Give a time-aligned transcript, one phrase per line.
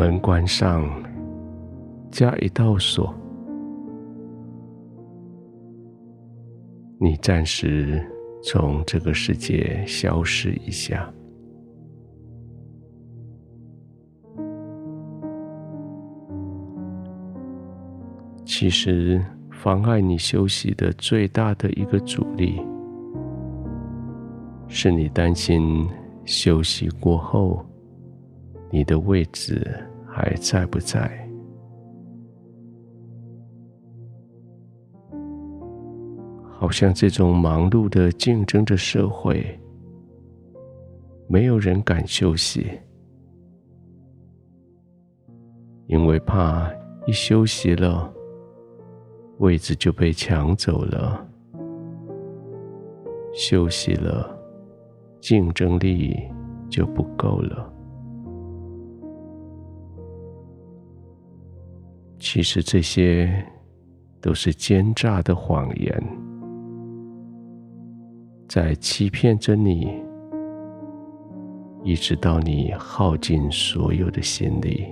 [0.00, 0.88] 门关上，
[2.10, 3.14] 加一道锁。
[6.98, 8.02] 你暂时
[8.42, 11.12] 从这个世界消失一下。
[18.46, 22.58] 其实，妨碍你休息的最大的一个阻力，
[24.66, 25.86] 是你担心
[26.24, 27.62] 休息过后，
[28.70, 29.76] 你的位置
[30.20, 31.10] 还在不在？
[36.58, 39.58] 好像这种忙碌的竞争的社会，
[41.26, 42.66] 没有人敢休息，
[45.86, 46.70] 因为怕
[47.06, 48.12] 一休息了，
[49.38, 51.26] 位置就被抢走了，
[53.32, 54.38] 休息了，
[55.18, 56.14] 竞争力
[56.68, 57.72] 就不够了。
[62.32, 63.44] 其实这些
[64.20, 66.00] 都是奸诈的谎言，
[68.48, 69.92] 在欺骗着你，
[71.82, 74.86] 一直到你耗尽所有的心力。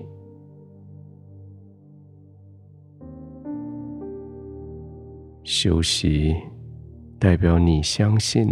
[5.45, 6.35] 休息
[7.21, 8.49] 代表你相信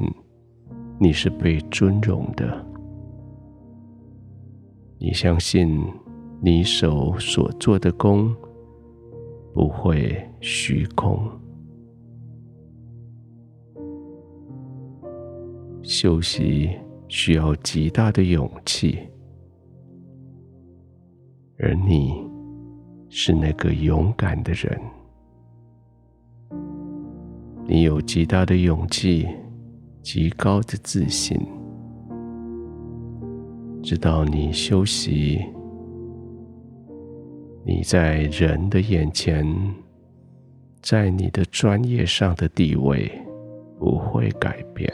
[0.96, 2.64] 你是被尊荣的，
[4.96, 5.84] 你相信
[6.40, 8.32] 你手所做的功
[9.56, 11.18] 不会虚空。
[15.82, 16.68] 休息
[17.08, 18.98] 需要极大的勇气，
[21.58, 22.22] 而你
[23.08, 24.78] 是那个勇敢的人。
[27.64, 29.26] 你有极大的勇气，
[30.02, 31.34] 极高的自信，
[33.82, 35.40] 知道你休息，
[37.68, 39.44] 你在人的眼前，
[40.80, 43.10] 在你的专业上的地位
[43.76, 44.88] 不会改变。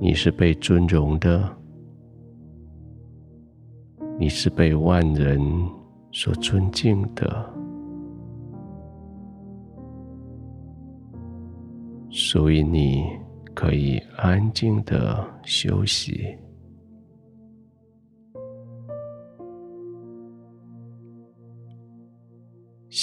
[0.00, 1.46] 你是被尊荣的，
[4.18, 5.38] 你是被万人
[6.10, 7.54] 所尊敬的。
[12.08, 13.04] 所以你
[13.52, 16.34] 可以安静的休息，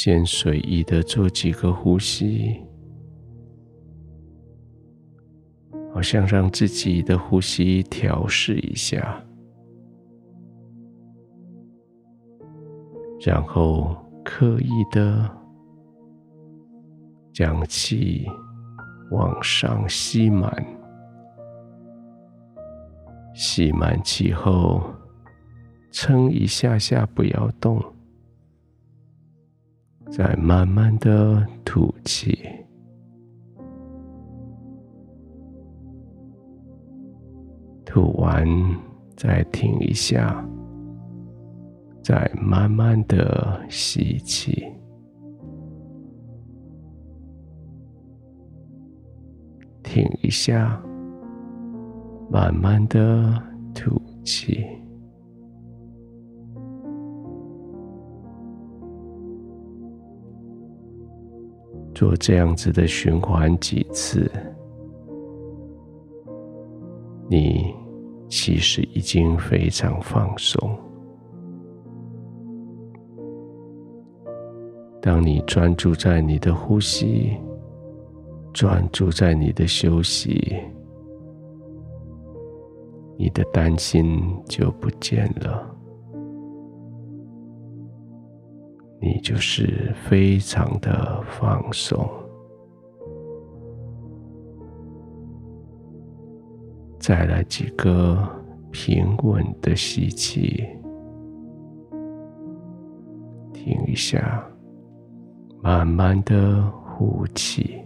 [0.02, 2.58] 先随意的做几个呼吸，
[5.94, 9.22] 好像让自己的呼吸调试一下，
[13.26, 13.94] 然后
[14.24, 15.30] 刻意的
[17.34, 18.26] 将气。
[19.12, 20.66] 往上吸满，
[23.34, 24.81] 吸满气后，
[25.92, 27.84] 撑一下下，不要动，
[30.12, 32.38] 再慢慢的吐气，
[37.86, 38.45] 吐完
[39.16, 40.44] 再停一下，
[42.04, 44.66] 再慢慢的吸气。
[49.84, 50.81] 停一下，
[52.30, 53.42] 慢慢的
[53.74, 54.66] 吐气，
[62.00, 64.31] 做这样子的循环几次，
[67.28, 67.75] 你
[68.30, 70.57] 其实已经非常放松。
[75.01, 77.38] 当你专注在你的呼吸。
[78.54, 80.56] 专注在你的休息，
[83.18, 85.75] 你的担心就不见了，
[89.01, 92.07] 你就是非常的放松。
[97.00, 98.28] 再来几个
[98.72, 100.63] 平稳的吸气，
[103.54, 104.44] 停一下，
[105.62, 107.81] 慢慢的呼气。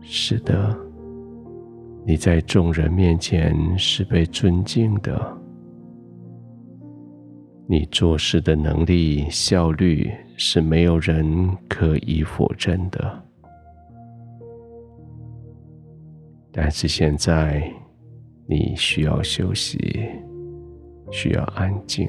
[0.00, 0.74] 是的，
[2.08, 5.38] 你在众人面前是被尊敬的，
[7.66, 13.22] 你做事的能力、效率是没有人可以否认的。
[16.50, 17.70] 但是现在，
[18.46, 19.78] 你需要休息，
[21.10, 22.08] 需要安静。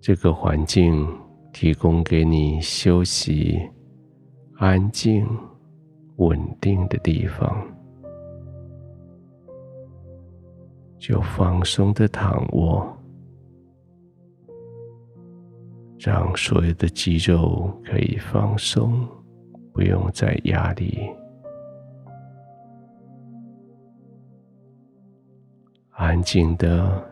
[0.00, 1.06] 这个环境。
[1.52, 3.58] 提供给你休息、
[4.58, 5.26] 安静、
[6.16, 7.62] 稳定的地方，
[10.98, 12.86] 就放松的躺卧，
[15.98, 19.06] 让所有的肌肉可以放松，
[19.72, 20.98] 不用再压力，
[25.90, 27.04] 安静的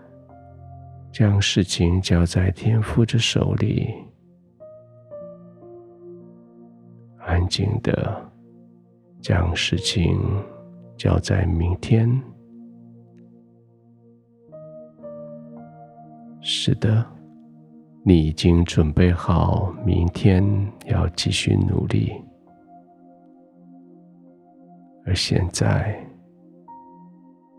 [1.13, 3.95] 将事情交在天父的手里。
[7.19, 8.31] 安静的
[9.25, 10.21] 将事情
[10.99, 12.07] 交在明天。
[16.43, 17.03] 是的，
[18.05, 20.45] 你已经准备好明天
[20.85, 22.13] 要继续努力，
[25.07, 25.99] 而现在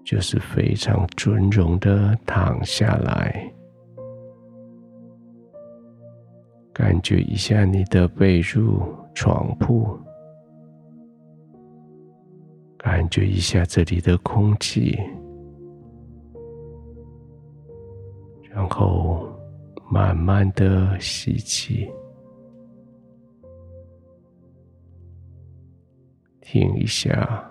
[0.04, 3.52] 就是非常尊荣的躺下来，
[6.72, 8.84] 感觉一下你的被褥。
[9.18, 9.98] 床铺，
[12.86, 14.96] 感觉一下这里的空气，
[18.44, 19.28] 然后
[19.90, 21.90] 慢慢的吸气，
[26.42, 27.44] 停一下，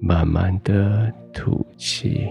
[0.00, 2.24] 慢慢的吐气，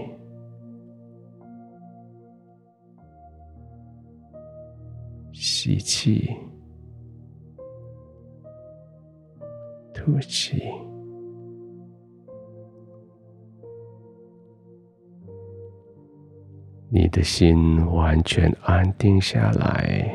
[5.33, 6.33] 吸气。
[9.93, 10.63] 吐气，
[16.97, 20.09] 你的心完全安定下来，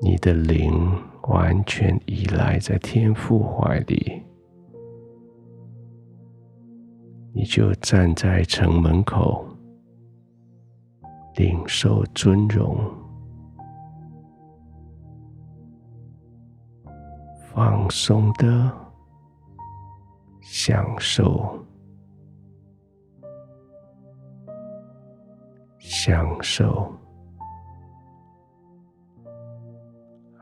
[0.00, 0.90] 你的灵
[1.28, 4.22] 完全依赖在天父怀里，
[7.34, 9.46] 你就站在城门口，
[11.36, 12.74] 领受尊荣。
[17.52, 18.72] 放松的
[20.40, 21.61] 享受，
[25.84, 26.88] 享受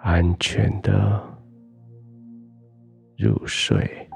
[0.03, 1.19] 安全的
[3.17, 4.10] 入睡。